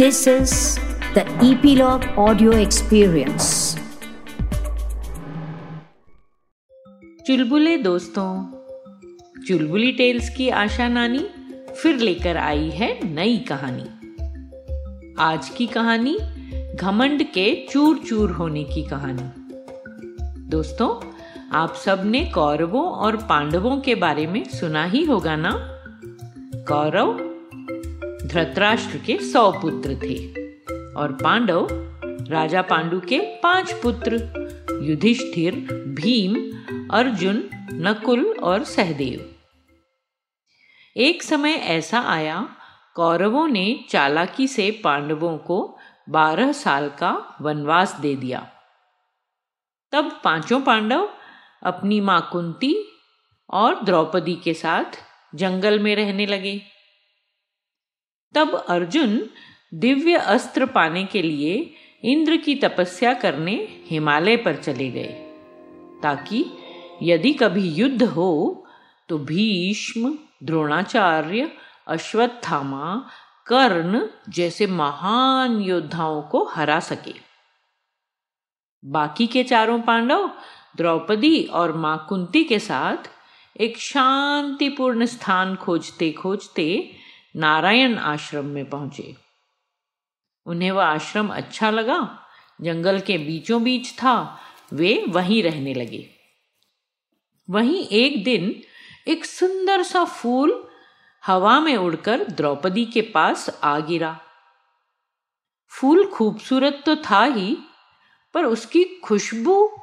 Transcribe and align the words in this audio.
This 0.00 0.28
is 0.28 0.52
the 1.14 1.22
Epilogue 1.22 2.04
Audio 2.18 2.52
Experience. 2.52 3.78
चुलबुले 7.26 7.78
दोस्तों, 7.78 8.46
चुलबुली 9.46 9.92
tales 9.92 10.28
की 10.28 10.48
आशा 10.48 10.88
नानी 10.88 11.26
फिर 11.82 11.96
लेकर 11.96 12.36
आई 12.36 12.70
है 12.70 13.14
नई 13.14 13.38
कहानी। 13.38 13.84
आज 15.18 15.48
की 15.48 15.66
कहानी 15.66 16.18
घमंड 16.74 17.22
के 17.22 17.66
चूर 17.70 17.98
चूर 17.98 18.30
होने 18.30 18.64
की 18.64 18.82
कहानी। 18.82 19.54
दोस्तों, 20.40 21.06
आप 21.52 21.74
सबने 21.74 22.24
कौरवों 22.24 22.84
और 22.84 23.16
पांडवों 23.16 23.80
के 23.80 23.94
बारे 23.94 24.26
में 24.26 24.44
सुना 24.44 24.84
ही 24.84 25.04
होगा 25.04 25.36
ना? 25.36 25.52
कौरव 26.56 27.29
धृतराष्ट्र 28.30 28.98
के 28.98 29.18
सौ 29.18 29.52
पुत्र 29.52 29.90
थे 29.90 30.30
और 30.94 31.12
पांडव 31.12 31.68
राजा 32.28 32.62
पांडु 32.62 33.00
के 33.00 33.18
पाँच 33.18 33.72
पुत्र, 33.72 34.14
युधिष्ठिर, 34.82 35.54
भीम, 35.72 36.34
अर्जुन, 36.92 37.50
नकुल 37.72 38.38
और 38.42 38.64
सहदेव। 38.64 39.34
एक 40.96 41.22
समय 41.22 41.50
ऐसा 41.50 42.00
आया, 42.00 42.48
कौरवों 42.94 43.48
ने 43.48 43.84
चालाकी 43.88 44.48
से 44.48 44.80
पांडवों 44.84 45.38
को 45.38 45.78
बारह 46.08 46.52
साल 46.52 46.88
का 46.88 47.36
वनवास 47.40 47.96
दे 48.00 48.16
दिया। 48.16 48.48
तब 49.92 50.20
पाँचों 50.24 50.60
पांडव 50.60 51.08
अपनी 51.62 52.00
माँ 52.00 52.28
कुंती 52.32 52.92
और 53.50 53.84
द्रौपदी 53.84 54.34
के 54.34 54.54
साथ 54.54 54.84
जंगल 55.34 55.78
में 55.78 55.96
रहने 55.96 56.26
लगे। 56.26 56.79
तब 58.34 58.54
अर्जुन 58.68 59.28
दिव्य 59.74 60.16
अस्त्र 60.16 60.66
पाने 60.66 61.04
के 61.04 61.22
लिए 61.22 61.54
इंद्र 62.04 62.36
की 62.36 62.54
तपस्या 62.54 63.12
करने 63.14 63.56
हिमालय 63.86 64.36
पर 64.36 64.56
चले 64.56 64.90
गए, 64.90 65.12
ताकि 66.02 66.44
यदि 67.02 67.32
कभी 67.32 67.68
युद्ध 67.68 68.02
हो 68.02 68.66
तो 69.08 69.18
भीष्म, 69.18 70.14
द्रोणाचार्य, 70.42 71.50
अश्वत्थामा, 71.88 73.10
कर्ण 73.46 74.00
जैसे 74.28 74.66
महान 74.66 75.60
योद्धाओं 75.60 76.22
को 76.22 76.44
हरा 76.44 76.78
सके। 76.80 77.14
बाकी 78.84 79.26
के 79.26 79.44
चारों 79.44 79.80
पांडव, 79.80 80.30
द्रौपदी 80.76 81.42
और 81.44 81.76
माँ 81.76 82.06
कुंती 82.08 82.44
के 82.44 82.58
साथ 82.58 83.10
एक 83.56 83.78
शांतिपूर्ण 83.78 85.06
स्थान 85.06 85.54
खोजते 85.56 86.10
खोजते 86.12 86.66
नारायण 87.36 87.98
आश्रम 87.98 88.44
में 88.44 88.70
पहुँचे। 88.70 89.16
उन्हें 90.46 90.70
वह 90.70 90.84
आश्रम 90.84 91.28
अच्छा 91.28 91.70
लगा, 91.70 92.26
जंगल 92.60 93.00
के 93.00 93.18
बीचों 93.18 93.62
बीच 93.62 93.92
था, 93.92 94.38
वे 94.72 95.04
वहीं 95.08 95.42
रहने 95.42 95.74
लगे। 95.74 96.10
वहीं 97.50 97.86
एक 97.86 98.24
दिन 98.24 98.62
एक 99.08 99.24
सुंदर 99.24 99.82
सा 99.82 100.04
फूल 100.04 100.68
हवा 101.26 101.60
में 101.60 101.76
उड़कर 101.76 102.24
द्रौपदी 102.24 102.84
के 102.84 103.00
पास 103.00 103.60
आ 103.64 103.78
गिरा। 103.78 104.20
फूल 105.68 106.06
खूबसूरत 106.06 106.82
तो 106.86 106.96
था 106.96 107.24
ही, 107.24 107.56
पर 108.34 108.44
उसकी 108.44 108.84
खुशबू 108.84 109.76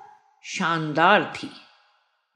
शानदार 0.43 1.33
थी। 1.35 1.49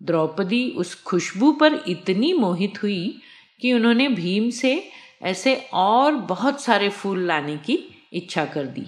द्रौपदी 0.04 0.72
उस 0.72 1.04
खुशबू 1.04 1.52
पर 1.52 1.74
इतनी 1.74 2.34
मोहित 2.34 2.84
हुई 2.84 3.22
कि 3.62 3.74
उन्होंने 3.74 4.08
भीम 4.08 4.50
से 4.50 4.92
ऐसे 5.22 5.70
और 5.74 6.16
बहुत 6.16 6.62
सारे 6.62 6.90
फूल 6.90 7.20
लाने 7.20 7.58
की 7.58 8.08
इच्छा 8.14 8.46
कर 8.46 8.66
दी। 8.66 8.86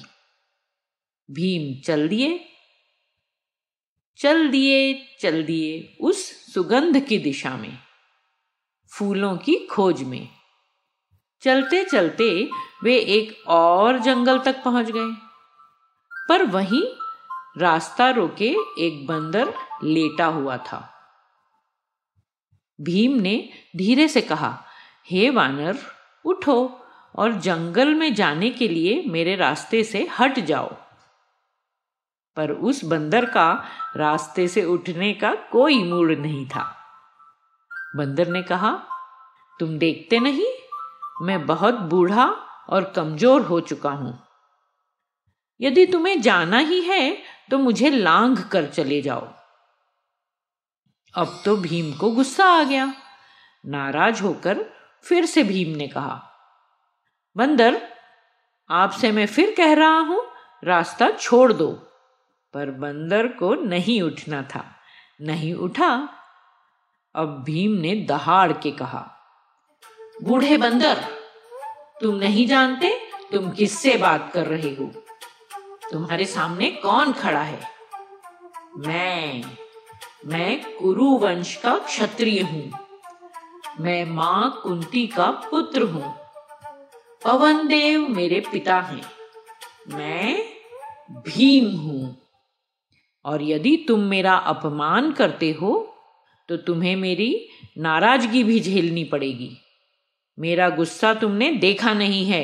भीम, 1.32 1.82
चल 1.82 2.08
दिए। 2.08 2.50
चल 4.18 4.50
दिए 4.50 5.08
चल 5.22 5.44
दिए 5.44 5.98
उस 6.02 6.54
सुगंध 6.54 7.06
की 7.06 7.18
दिशा 7.18 7.58
में, 7.58 7.78
फूलों 8.92 9.38
की 9.38 9.56
खोज 9.56 10.04
में। 10.04 10.28
चलते 11.42 11.84
चलते 11.84 12.50
वे 12.84 12.98
एक 12.98 13.48
और 13.48 14.00
जंगल 14.00 14.40
तक 14.40 14.64
पहुँच 14.64 14.92
गए। 14.92 15.16
पर 16.30 16.44
वहीं 16.44 16.84
रास्ता 17.58 18.10
रोके 18.10 18.56
एक 18.80 19.06
बंदर 19.08 19.54
लेटा 19.84 20.26
हुआ 20.26 20.58
था। 20.58 20.90
भीम 22.82 23.12
ने 23.12 23.50
धीरे 23.76 24.08
से 24.08 24.22
कहा, 24.22 24.64
हे 25.12 25.30
वानर, 25.30 25.78
उठो 26.26 26.80
और 27.16 27.34
जंगल 27.34 27.94
में 27.96 28.14
जाने 28.14 28.50
के 28.50 28.68
लिए 28.68 29.04
मेरे 29.08 29.36
रास्ते 29.36 29.84
से 29.84 30.08
हट 30.20 30.40
जाओ। 30.40 30.76
पर 32.38 32.52
उस 32.52 32.84
बंदर 32.86 33.26
का 33.26 33.66
रास्ते 33.98 34.48
से 34.48 34.64
उठने 34.66 35.14
का 35.14 35.34
कोई 35.36 35.84
मूड 35.84 36.12
नहीं 36.12 36.46
था। 36.46 36.64
बंदर 37.96 38.28
ने 38.28 38.42
कहा, 38.44 38.72
तुम 39.60 39.78
देखते 39.78 40.20
नहीं? 40.20 40.48
मैं 41.22 41.46
बहुत 41.46 41.74
बूढ़ा 41.74 42.26
और 42.70 42.84
कमज़ोर 42.84 43.42
हो 43.42 43.60
चुका 43.60 43.90
हूँ। 43.90 44.20
यदि 45.62 45.86
तुम्हें 45.86 46.22
जाना 46.22 46.58
ही 46.58 46.82
है 46.82 47.18
तो 47.52 47.58
मुझे 47.58 47.90
लांघ 47.90 48.40
कर 48.50 48.66
चले 48.66 49.02
जाओ। 49.02 49.28
अब 51.14 51.42
तो 51.46 51.56
भीम 51.58 51.94
को 51.94 52.12
गुस्सा 52.12 52.46
आ 52.46 52.64
गया। 52.64 52.94
नाराज़ 53.66 54.22
होकर 54.24 54.66
फिर 55.04 55.26
से 55.26 55.44
भीम 55.44 55.76
ने 55.78 55.88
कहा, 55.88 56.22
बंदर, 57.38 57.82
आपसे 58.70 59.12
मैं 59.12 59.26
फिर 59.26 59.54
कह 59.58 59.74
रहा 59.74 60.00
हूँ, 60.00 60.26
रास्ता 60.64 61.10
छोड़ 61.12 61.54
दो। 61.54 61.72
पर 62.54 62.72
बंदर 62.72 63.28
को 63.28 63.54
नहीं 63.56 64.02
उठना 64.02 64.42
था, 64.44 64.66
नहीं 65.22 65.54
उठा। 65.54 66.10
अब 67.16 67.44
भीम 67.44 67.72
ने 67.72 67.96
दहाड़ 67.96 68.52
के 68.54 68.72
कहा, 68.72 69.10
बूढ़े 70.24 70.58
बंदर, 70.58 71.04
तुम 72.02 72.16
नहीं 72.16 72.48
जानते 72.48 73.00
तुम 73.32 73.50
किससे 73.50 73.98
बात 73.98 74.32
कर 74.34 74.46
रहे 74.48 74.76
हो? 74.76 74.92
तुम्हारे 75.92 76.26
सामने 76.26 76.70
कौन 76.72 77.14
खड़ा 77.14 77.42
है? 77.42 77.62
मैं 78.78 79.44
मैं 80.26 80.76
कुरु 80.76 81.18
वंश 81.18 81.56
का 81.56 81.78
क्षत्रिय 81.78 82.42
हूँ। 82.42 82.83
मैं 83.80 84.06
माँ 84.06 84.60
कुंती 84.64 85.06
का 85.08 85.30
पुत्र 85.32 85.82
हूँ। 85.82 86.14
पवन 87.24 87.68
देव 87.68 88.08
मेरे 88.08 88.40
पिता 88.52 88.80
हैं। 88.80 89.04
मैं 89.90 90.44
भीम 91.28 91.70
हूँ। 91.78 92.18
और 93.26 93.44
यदि 93.44 93.76
तुम 93.88 94.00
मेरा 94.00 94.36
अपमान 94.36 95.12
करते 95.12 95.52
हो 95.52 95.74
तो 96.50 96.58
तुम्हें 96.58 96.96
मेरी 96.96 97.48
नाराज़गी 97.78 98.44
भी 98.44 98.60
झेलनी 98.60 99.04
पड़ेगी। 99.04 99.52
मेरा 100.38 100.70
गुस्सा 100.70 101.14
तुमने 101.14 101.52
देखा 101.52 101.94
नहीं 101.94 102.26
है। 102.26 102.44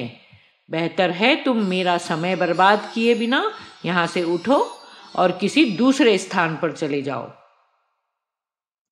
बेहतर 0.69 1.11
है 1.11 1.35
तुम 1.43 1.57
मेरा 1.65 1.97
समय 1.97 2.35
बर्बाद 2.35 2.91
किए 2.93 3.15
बिना 3.15 3.51
यहाँ 3.85 4.07
से 4.07 4.23
उठो 4.23 4.57
और 5.15 5.31
किसी 5.31 5.65
दूसरे 5.65 6.17
स्थान 6.17 6.57
पर 6.57 6.71
चले 6.71 7.01
जाओ। 7.01 7.31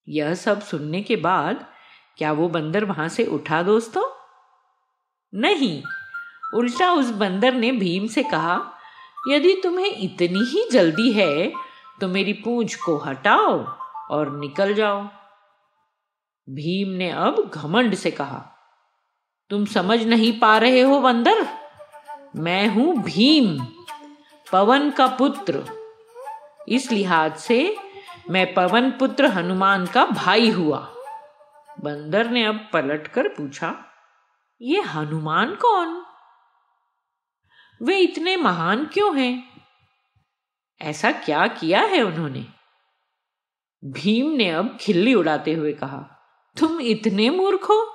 यह 0.08 0.34
सब 0.36 0.62
सुनने 0.62 1.02
के 1.02 1.16
बाद 1.16 1.66
क्या 2.20 2.32
वो 2.32 2.48
बंदर 2.50 2.86
वहाँ 2.86 3.08
से 3.10 3.26
उठा 3.26 3.62
दोस्तों? 3.64 4.04
नहीं। 5.34 5.82
उल्टा 6.54 6.92
उस 6.92 7.10
बंदर 7.14 7.54
ने 7.54 7.72
भीम 7.72 8.08
से 8.08 8.24
कहा, 8.24 8.60
यदि 9.30 9.54
तुम्हें 9.64 9.92
इतनी 9.92 10.44
ही 10.46 10.68
जल्दी 10.72 11.12
है 11.12 11.52
तो 12.02 12.08
मेरी 12.08 12.34
पूंछ 12.36 12.76
को 12.76 12.98
हटाओ 12.98 13.58
और 14.10 14.36
निकल 14.40 14.74
जाओ। 14.74 15.02
भीम 16.48 16.90
ने 16.90 17.10
अब 17.12 17.50
घमंड 17.54 17.96
से 17.96 18.12
कहा, 18.12 18.44
तुम 19.50 19.66
समझ 19.66 20.02
नहीं 20.04 20.32
पा 20.40 20.58
रहे 20.58 20.82
हो 20.82 21.00
बंदर? 21.00 21.46
मैं 22.36 22.68
हूँ 22.68 22.96
भीम, 22.96 23.58
पवन 24.48 24.90
का 24.92 25.08
पुत्र। 25.18 25.64
इस 26.68 26.92
लिहाज 26.92 27.36
से 27.38 27.76
मैं 28.30 28.54
पवन 28.54 28.92
पुत्र 28.92 29.26
हनुमान 29.28 29.86
का 29.86 30.06
भाई 30.06 30.50
हुआ। 30.50 30.88
बंदर 31.84 32.30
ने 32.30 32.46
अब 32.46 32.70
पलटकर 32.74 33.28
पूछा, 33.28 33.86
ये 34.62 34.82
हनुमान 34.82 35.56
कौन? 35.56 36.06
वे 37.82 37.98
इतने 37.98 38.38
महान 38.38 38.86
क्यों 38.86 39.20
हैं? 39.20 39.62
ऐसा 40.82 41.12
क्या 41.12 41.48
किया 41.48 41.82
है 41.82 42.02
उन्होंने? 42.02 42.46
भीम 43.86 44.32
ने 44.32 44.50
अब 44.50 44.78
खिल्ली 44.82 45.14
उड़ाते 45.14 45.54
हुए 45.54 45.74
कहा, 45.74 45.98
तुम 46.60 46.80
इतने 46.82 47.30
मूर्ख 47.30 47.64
हो? 47.64 47.94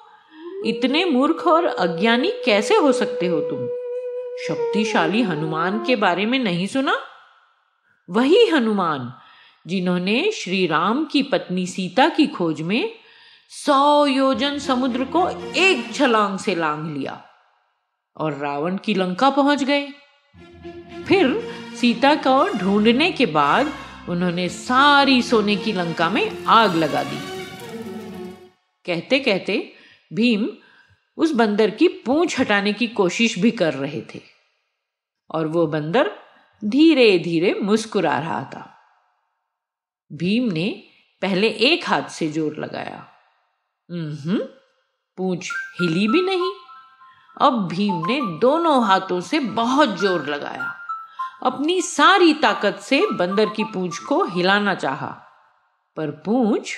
इतने 0.67 1.05
मूर्ख 1.05 1.47
और 1.47 1.65
अज्ञानी 1.65 2.33
कैसे 2.45 2.77
हो 2.77 2.93
सकते 2.93 3.27
हो 3.27 3.41
तुम? 3.41 3.67
शक्तिशाली 4.49 5.23
हनुमान 5.23 5.85
के 5.85 5.97
बारे 5.97 6.27
में 6.27 6.39
नहीं 6.39 6.67
सुना? 6.67 6.99
वही 8.11 8.47
हनुमान 8.47 9.13
जिन्होंने 9.67 10.31
श्री 10.33 10.67
राम 10.67 11.05
की 11.05 11.23
पत्नी 11.23 11.67
सीता 11.67 12.09
की 12.09 12.27
खोज 12.27 12.63
में 12.63 13.02
सौ 13.53 14.07
योजन 14.07 14.59
समुद्र 14.59 15.05
को 15.05 15.29
एक 15.57 15.93
छलांग 15.95 16.39
से 16.39 16.55
लांग 16.55 16.87
लिया 16.97 17.21
और 18.17 18.37
रावण 18.37 18.77
की 18.77 18.95
लंका 18.95 19.31
पहुँच 19.31 19.65
गए। 19.65 19.87
फिर 21.09 21.51
सीता 21.81 22.15
को 22.15 22.49
ढूँढने 22.59 23.11
के 23.13 23.27
बाद 23.27 23.73
उन्होंने 24.09 24.49
सारी 24.49 25.21
सोने 25.23 25.57
की 25.57 25.73
लंका 25.73 26.09
में 26.11 26.45
आग 26.47 26.77
लगा 26.77 27.03
दी। 27.03 27.19
कहते 28.87 29.19
कहते 29.19 29.73
भीम 30.13 30.49
उस 31.19 31.33
बंदर 31.33 31.71
की 31.71 31.89
पूंछ 32.07 32.41
हटाने 32.41 32.73
की 32.73 32.87
कोशिश 32.87 33.39
भी 33.39 33.51
कर 33.51 33.75
रहे 33.75 34.03
थे 34.15 34.21
और 35.31 35.47
वो 35.47 35.67
बंदर 35.67 36.11
धीरे 36.63 37.19
धीरे 37.19 37.55
मुस्कुरा 37.55 38.19
रहा 38.19 38.43
था। 38.45 38.69
भीम 40.11 40.53
ने 40.53 40.69
पहले 41.23 41.49
एक 41.49 41.89
हाथ 41.89 42.09
से 42.09 42.29
ज़ोर 42.29 42.61
लगाया 42.61 43.09
पूंछ 43.93 45.51
हिली 45.81 46.07
भी 46.09 46.23
नहीं। 46.23 46.53
अब 47.37 47.67
भीम 47.69 48.05
ने 48.07 48.21
दोनों 48.41 48.85
हाथों 48.87 49.21
से 49.21 49.41
बहुत 49.41 49.99
ज़ोर 49.99 50.27
लगाया। 50.27 50.73
अपनी 51.43 51.81
सारी 51.83 52.35
ताकत 52.35 52.79
से 52.79 53.05
बंदर 53.13 53.49
की 53.49 53.65
पूंछ 53.65 53.99
को 53.99 54.23
हिलाना 54.25 54.75
चाहा। 54.75 55.09
पर 55.97 56.11
पूंछ 56.27 56.75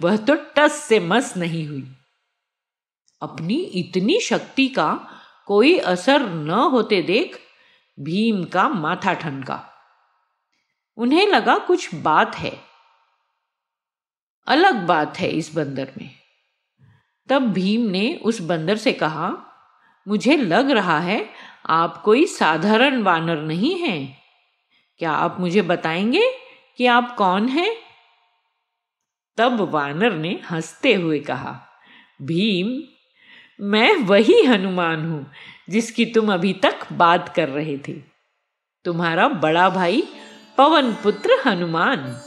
वह 0.00 0.16
तो 0.16 0.34
टस 0.56 0.72
से 0.72 1.00
मस 1.00 1.36
नहीं 1.36 1.66
हुई। 1.68 1.86
अपनी 3.22 3.54
इतनी 3.54 4.18
शक्ति 4.20 4.66
का 4.68 4.92
कोई 5.46 5.76
असर 5.78 6.22
न 6.22 6.50
होते 6.50 7.02
देख 7.02 7.38
भीम 7.98 8.44
का 8.44 8.68
माथा 8.68 9.12
ठनका। 9.14 9.62
उन्हें 10.98 11.26
लगा 11.26 11.56
कुछ 11.58 11.94
बात 11.94 12.36
है। 12.36 12.69
अलग 14.50 14.86
बात 14.86 15.18
है 15.18 15.28
इस 15.28 15.54
बंदर 15.54 15.92
में। 15.98 16.10
तब 17.28 17.52
भीम 17.52 17.80
ने 17.80 18.20
उस 18.22 18.40
बंदर 18.40 18.76
से 18.76 18.92
कहा, 18.92 19.36
मुझे 20.08 20.36
लग 20.36 20.70
रहा 20.70 21.00
है 21.00 21.30
आप 21.66 22.02
कोई 22.02 22.26
साधारण 22.26 23.02
वानर 23.02 23.42
नहीं 23.42 23.76
हैं। 23.76 24.18
क्या 24.98 25.12
आप 25.12 25.36
मुझे 25.40 25.62
बताएँगे 25.62 26.30
कि 26.76 26.86
आप 26.86 27.16
कौन 27.16 27.48
हैं? 27.48 27.76
तब 29.36 29.60
वानर 29.60 30.12
ने 30.12 30.40
हँसते 30.50 30.94
हुए 30.94 31.20
कहा, 31.20 31.60
भीम, 32.22 32.82
मैं 33.60 33.96
वही 33.96 34.44
हनुमान 34.44 35.10
हूँ 35.10 35.30
जिसकी 35.70 36.06
तुम 36.06 36.32
अभी 36.32 36.52
तक 36.52 36.92
बात 36.92 37.28
कर 37.28 37.48
रहे 37.48 37.78
थे। 37.78 37.92
तुम्हारा 38.84 39.28
बड़ा 39.28 39.70
भाई 39.70 40.02
पवन 40.58 40.92
पुत्र 40.92 41.30
हनुमान। 41.46 42.20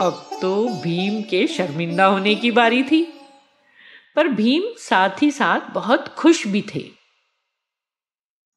अब 0.00 0.30
तो 0.42 0.68
भीम 0.68 1.22
के 1.22 1.46
शर्मिंदा 1.46 2.06
होने 2.06 2.34
की 2.34 2.50
बारी 2.50 2.82
थी। 2.82 3.02
पर 4.16 4.28
भीम 4.28 4.62
साथ 4.78 5.22
ही 5.22 5.30
साथ 5.30 5.60
बहुत 5.70 6.08
खुश 6.08 6.46
भी 6.46 6.64
थे। 6.74 6.90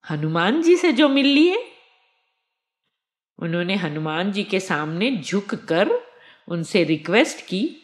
हनुमान 0.10 0.62
जी 0.62 0.75
से 0.75 0.92
जो 0.92 1.10
मिल 1.10 1.25
लिए, 1.25 1.74
उन्होंने 3.40 3.75
हनुमान 3.75 4.31
जी 4.31 4.44
के 4.44 4.60
सामने 4.60 5.12
झुक 5.18 5.56
कर 5.56 5.90
उनसे 6.48 6.84
रिक्वेस्ट 6.84 7.48
की 7.48 7.81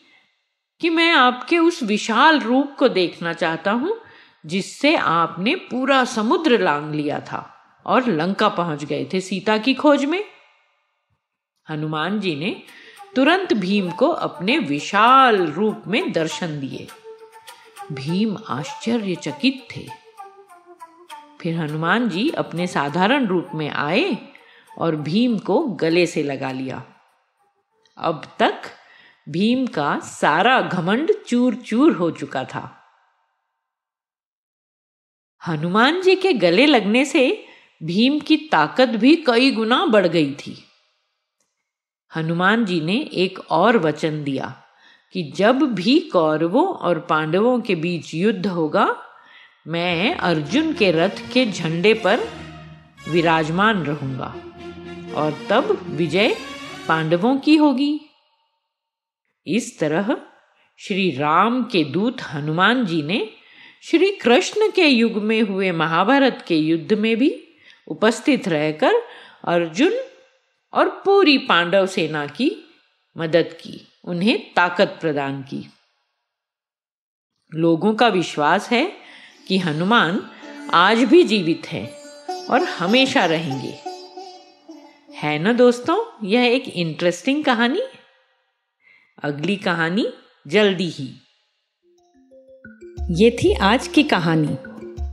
कि 0.82 0.90
मैं 0.90 1.12
आपके 1.12 1.58
उस 1.58 1.84
विशाल 1.84 2.40
रूप 2.40 2.76
को 2.80 2.90
देखना 2.90 3.34
चाहता 3.34 3.72
हूँ, 3.72 4.02
जिससे 4.46 4.96
आपने 4.96 5.56
पूरा 5.56 6.06
समुद्र 6.06 6.60
लांग 6.60 6.96
लिया 6.96 7.20
था 7.20 7.56
और 7.86 8.08
लंका 8.08 8.50
पहुँच 8.50 8.86
गए 8.86 9.10
थे 9.14 9.22
सीता 9.22 9.58
की 9.58 9.74
खोज 9.74 10.06
में। 10.06 10.24
हनुमान 11.70 12.20
जी 12.20 12.36
ने 12.36 12.64
तुरंत 13.16 13.54
भीम 13.54 13.92
को 13.92 14.08
अपने 14.08 14.60
विशाल 14.60 15.38
रूप 15.38 15.84
में 15.88 16.12
दर्शन 16.12 16.60
दिए। 16.60 16.88
भीम 17.92 18.38
आश्चर्यचकित 18.48 19.68
थे। 19.76 19.88
फिर 21.42 21.58
हनुमान 21.58 22.10
जी 22.10 22.30
अपने 22.30 22.68
साधारण 22.68 23.26
रूप 23.26 23.48
में 23.56 23.70
आए 23.70 24.18
और 24.78 24.96
भीम 24.96 25.38
को 25.38 25.62
गले 25.62 26.06
से 26.06 26.24
लगा 26.24 26.52
लिया। 26.52 26.84
अब 27.98 28.36
तक 28.40 28.62
भीम 29.30 29.68
का 29.68 30.00
सारा 30.00 30.62
घमंड 30.62 31.12
चूर 31.28 31.56
चूर 31.56 31.92
हो 31.92 32.12
चुका 32.12 32.44
था। 32.44 32.76
हनुमान 35.48 36.02
जी 36.02 36.16
के 36.16 36.34
गले 36.34 36.66
लगने 36.66 37.06
से 37.06 37.46
भीम 37.84 38.20
की 38.20 38.38
ताकत 38.38 38.90
भी 38.90 39.16
कई 39.16 39.52
गुना 39.52 39.86
बढ़ 39.86 40.08
गई 40.08 40.34
थी। 40.34 40.66
हनुमान 42.16 42.66
जी 42.66 42.82
ने 42.82 42.98
एक 43.14 43.40
और 43.52 43.78
वचन 43.78 44.24
दिया 44.24 44.56
कि 45.12 45.24
जब 45.36 45.64
भी 45.74 46.00
कौरवों 46.00 46.68
और 46.68 47.00
पांडवों 47.00 47.60
के 47.62 47.76
बीच 47.76 48.14
युद्ध 48.14 48.48
होगा, 48.48 48.96
मैं 49.68 50.16
अर्जुन 50.16 50.74
के 50.74 50.92
रथ 50.92 51.22
के 51.34 51.46
झंडे 51.46 51.94
पर 51.94 52.20
विराजमान 53.10 53.84
रहूँगा 53.84 54.34
और 55.16 55.38
तब 55.50 55.78
विजय 55.90 56.36
पांडवों 56.88 57.38
की 57.38 57.56
होगी। 57.56 58.00
इस 59.48 59.80
तरह 59.80 60.16
श्री 60.80 61.10
राम 61.12 61.64
के 61.64 61.84
दूत 61.84 62.22
हनुमान 62.22 62.86
जी 62.86 63.02
ने 63.04 63.30
श्री 63.82 64.12
कृष्ण 64.12 64.72
के 64.72 64.88
युग 64.88 65.18
में 65.24 65.42
हुए 65.42 65.72
महाभारत 65.72 66.44
के 66.48 66.56
युद्ध 66.56 66.94
में 66.94 67.16
भी 67.18 67.32
उपस्थित 67.88 68.48
रहकर 68.48 69.02
अर्जुन 69.44 69.94
और 70.74 70.90
पूरी 71.06 71.38
पांडव 71.38 71.86
सेना 71.86 72.26
की 72.26 72.70
मदद 73.18 73.50
की, 73.62 73.88
उन्हें 74.06 74.54
ताकत 74.54 74.98
प्रदान 75.02 75.42
की। 75.42 75.70
लोगों 77.56 77.94
का 77.94 78.08
विश्वास 78.08 78.70
है 78.70 78.92
कि 79.48 79.58
हनुमान 79.58 80.30
आज 80.74 80.98
भी 80.98 81.24
जीवित 81.24 81.68
हैं 81.68 81.96
और 82.46 82.64
हमेशा 82.64 83.26
रहेंगे। 83.26 83.80
है 85.16 85.40
ना 85.40 85.54
दोस्तों, 85.54 86.28
यह 86.28 86.44
एक 86.44 86.68
इंटरेस्टिंग 86.68 87.44
कहानी? 87.44 87.82
अगली 89.24 89.56
कहानी 89.56 90.14
जल्दी 90.48 90.90
ही। 90.90 91.10
ये 93.12 93.32
थी 93.32 93.54
आज 93.54 93.88
की 93.88 94.04
कहानी। 94.04 94.58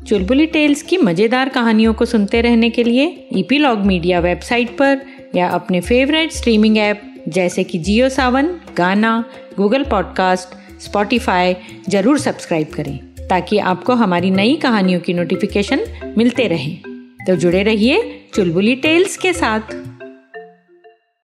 चुलबुली 0.09 0.47
टेल्स 0.47 0.83
की 0.83 0.97
मज़ेदार 0.97 1.49
कहानियों 1.49 1.95
को 1.95 2.05
सुनते 2.05 2.41
रहने 2.41 2.71
के 2.71 2.85
लिए 2.85 3.29
ईपीलॉग 3.33 3.79
मीडिया 3.79 4.21
वेबसाइट 4.21 4.79
पर 4.79 5.16
या 5.37 5.49
अपने 5.49 5.81
फेवरेट 5.81 6.33
स्ट्रीमिंग 6.33 6.79
ऐप 6.79 7.03
जैसे 7.29 7.65
कि 7.65 7.79
Jio 7.79 8.09
Saavn 8.09 8.49
Gaana 8.77 9.25
Google 9.57 9.85
podcast 9.85 10.55
Spotify 10.83 11.55
ज़रूर 11.89 12.19
सब्सक्राइब 12.19 12.67
करें, 12.67 12.99
ताकि 13.29 13.59
आपको 13.59 13.95
हमारी 13.95 14.31
नई 14.31 14.57
कहानियों 14.57 15.01
की 15.01 15.15
नोटिफिकेशन 15.15 15.81
मिलते 16.19 16.47
रहें। 16.49 16.77
तो 17.27 17.37
जुड़े 17.37 17.63
रहिए 17.63 18.21
चुलबुली 18.35 18.75
टेल्स 18.77 19.17
के 19.17 19.33
साथ। 19.33 19.75